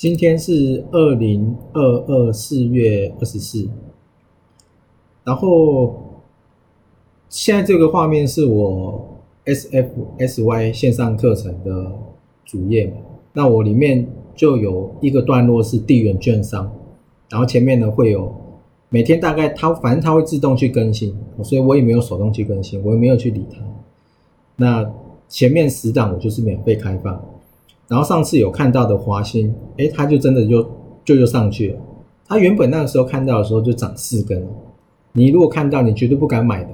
[0.00, 3.68] 今天是二零二二四月二十四，
[5.24, 6.22] 然后
[7.28, 11.92] 现在这个画面是我 S F S Y 线上课程的
[12.46, 12.90] 主页？
[13.34, 16.72] 那我里面就有一个段落是地缘券商，
[17.28, 18.34] 然后前面呢会有
[18.88, 21.14] 每天大概它反正它会自动去更新，
[21.44, 23.58] 所以我也没有手动去更新，我也没有去理它。
[24.56, 24.90] 那
[25.28, 27.22] 前面十档我就是免费开放。
[27.90, 30.62] 然后上次有看到的华兴，哎，它就真的就
[31.04, 31.80] 就就上去了。
[32.24, 34.46] 它原本那个时候看到的时候就涨四根，
[35.10, 36.70] 你如果看到，你绝对不敢买的。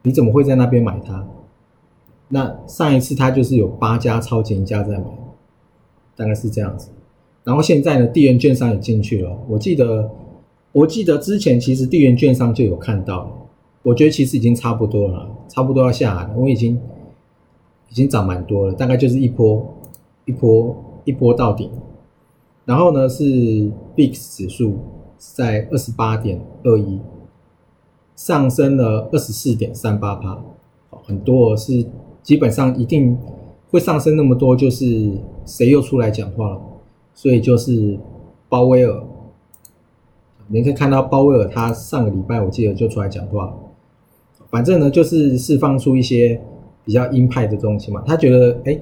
[0.00, 1.28] 你怎么会在那边买它？
[2.28, 5.04] 那上一次它就是有八家超前价在买，
[6.16, 6.88] 大概是这样子。
[7.42, 9.38] 然后现在呢，地缘券商也进去了。
[9.46, 10.10] 我记得，
[10.72, 13.30] 我记得之前其实地缘券商就有看到，
[13.82, 16.30] 我觉得其实已经差不多了，差不多要下来了。
[16.34, 16.80] 我已经。
[17.90, 19.64] 已经涨蛮多了，大概就是一波
[20.24, 21.70] 一波一波到顶，
[22.64, 23.24] 然后呢是
[23.96, 24.78] VIX 指数
[25.16, 27.00] 在二十八点二一，
[28.16, 30.38] 上升了二十四点三八帕，
[31.04, 31.86] 很多是
[32.22, 33.18] 基本上一定
[33.70, 35.12] 会上升那么多，就是
[35.44, 36.60] 谁又出来讲话了，
[37.14, 37.98] 所以就是
[38.48, 39.02] 鲍威尔，
[40.48, 43.54] 你可以看到鲍威尔他上个礼拜我记得就出来讲话，
[44.50, 46.40] 反正呢就是释放出一些。
[46.86, 48.78] 比较鹰派的东西嘛，他觉得哎，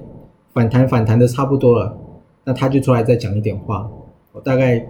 [0.53, 1.97] 反弹反弹的差不多了，
[2.43, 3.91] 那他就出来再讲一点话。
[4.31, 4.87] 我大概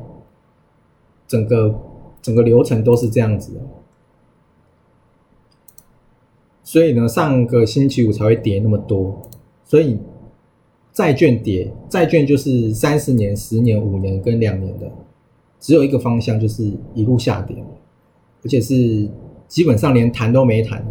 [1.28, 1.74] 整个
[2.22, 3.62] 整个流程都是这样子的，
[6.64, 9.22] 所以呢，上个星期五才会跌那么多。
[9.64, 10.00] 所以
[10.92, 14.92] 债券跌，债券就是三十年、十年、五年跟两年的，
[15.60, 17.56] 只有一个方向，就是一路下跌，
[18.44, 19.10] 而且是
[19.48, 20.86] 基本上连谈都没谈。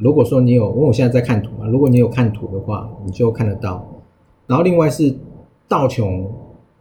[0.00, 3.86] 如果说你有，因为我现在在看图嘛，如果你有看图的话，你就看得到。
[4.46, 5.14] 然后另外是
[5.68, 6.32] 道琼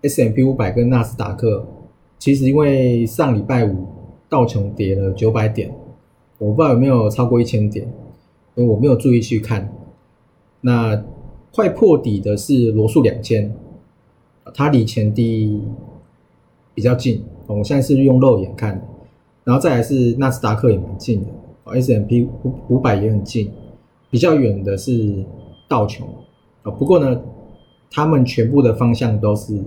[0.02, 1.66] S M P 五百跟纳斯达克，
[2.18, 3.86] 其实因为上礼拜五
[4.30, 5.70] 道琼跌了九百点，
[6.38, 7.86] 我不知道有没有超过一千点，
[8.56, 9.72] 因为我没有注意去看。
[10.62, 11.04] 那
[11.54, 13.54] 快破底的是罗素两千，
[14.54, 15.62] 它离前低
[16.74, 18.88] 比较近，我现在是用肉眼看，
[19.44, 21.28] 然后再来是纳斯达克也蛮近的。
[21.70, 23.52] S M P 五五百也很近，
[24.10, 25.24] 比较远的是
[25.68, 26.08] 道琼
[26.64, 26.72] 啊。
[26.72, 27.22] 不过呢，
[27.92, 29.64] 他们全部的方向都是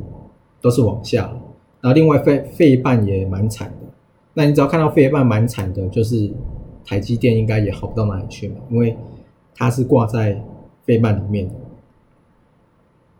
[0.60, 1.32] 都是往下。
[1.80, 3.86] 然后另外费费半也蛮惨的。
[4.34, 6.30] 那你只要看到费半蛮惨的，就是
[6.84, 8.96] 台积电应该也好不到哪里去嘛，因为
[9.54, 10.42] 它是挂在
[10.84, 11.54] 费半里面的。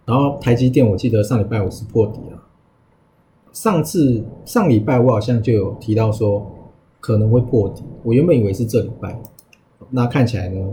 [0.05, 2.43] 然后台积电我记得上礼拜五是破底了。
[3.53, 6.47] 上次上礼拜我好像就有提到说。
[7.03, 9.21] 可能会破底，我原本以为是这礼拜，
[9.91, 10.73] 那看起来呢，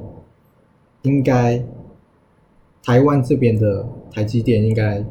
[1.01, 1.65] 应该
[2.83, 5.03] 台湾这边的台积电应该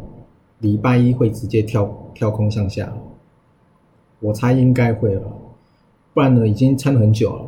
[0.60, 2.96] 礼拜一会直接跳跳空向下，
[4.20, 5.22] 我猜应该会了，
[6.14, 7.44] 不然呢已经撑很久了，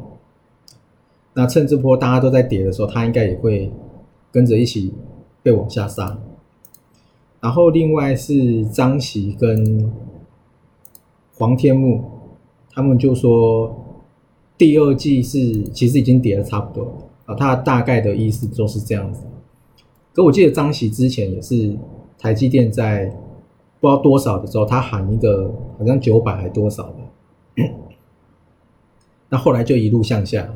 [1.35, 3.73] 那趁这波大家都在跌的时候，它应该也会
[4.33, 4.93] 跟着一起
[5.45, 6.19] 被往下杀，
[7.41, 9.93] 然后另外是张琦跟
[11.39, 12.19] 黄天木。
[12.73, 13.75] 他们就说，
[14.57, 16.87] 第二季是其实已经跌的差不多
[17.27, 19.23] 啊，他大概的意思都是这样子。
[20.13, 21.77] 可我记得张喜之前也是
[22.19, 23.07] 台积电在
[23.81, 26.85] 不知道多少的时候，他喊一个好像九百还多少
[27.57, 27.65] 的，
[29.29, 30.49] 那后来就一路向下。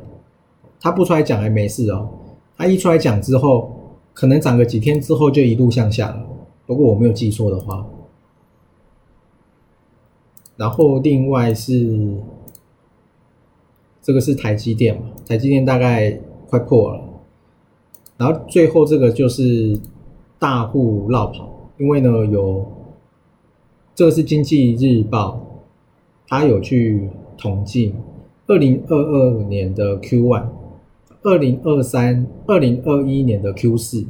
[0.81, 2.09] 他不出来讲还没事哦，
[2.57, 3.75] 他一出来讲之后，
[4.13, 6.27] 可能涨个几天之后就一路向下了。
[6.67, 7.85] 如果我没有记错的话。
[10.57, 12.17] 然后另外是
[14.01, 16.17] 这个是台积电嘛，台积电大概
[16.49, 17.03] 快破了。
[18.17, 19.77] 然后最后这个就是
[20.39, 21.49] 大户绕跑，
[21.79, 22.65] 因为呢有
[23.97, 25.41] 这个是经济日报，
[26.29, 27.93] 它有去统计
[28.47, 30.47] 二零二二年的 Q one、
[31.23, 34.07] 二零二三、二零二一年的 Q 四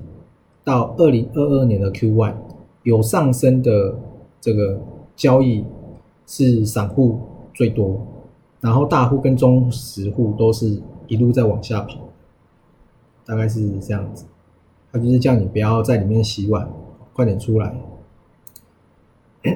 [0.62, 2.34] 到二零二二年的 Q one
[2.82, 3.98] 有上升的
[4.42, 4.78] 这个
[5.16, 5.64] 交易。
[6.26, 7.20] 是散户
[7.52, 8.00] 最多，
[8.60, 11.96] 然后大户跟中实户都是一路在往下跑，
[13.24, 14.24] 大概是这样子。
[14.92, 16.68] 他就是叫你不要在里面洗碗，
[17.12, 17.74] 快点出来。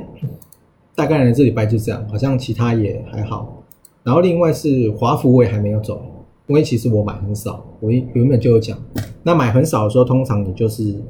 [0.94, 3.62] 大概呢，这礼拜就这样，好像其他也还好。
[4.02, 6.02] 然后另外是华福我也还没有走，
[6.46, 8.76] 因为其实我买很少，我原本就有讲，
[9.22, 11.00] 那买很少的时候，通常你就是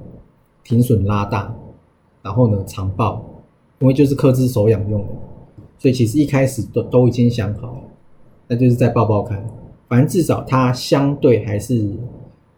[0.63, 1.55] 停损拉大，
[2.23, 3.25] 然后呢长报，
[3.79, 5.09] 因为就是克制手痒用的，
[5.79, 7.83] 所以其实一开始都都已经想好了，
[8.49, 9.43] 那就是再抱抱看，
[9.89, 11.89] 反正至少它相对还是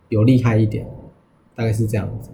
[0.09, 0.87] 有厉害一点，
[1.55, 2.31] 大概是这样子。